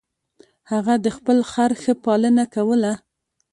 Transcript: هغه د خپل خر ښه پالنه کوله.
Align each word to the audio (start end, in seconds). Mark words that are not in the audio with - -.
هغه 0.71 0.93
د 1.03 1.07
خپل 1.17 1.37
خر 1.51 1.71
ښه 1.81 1.93
پالنه 2.03 2.45
کوله. 2.55 2.93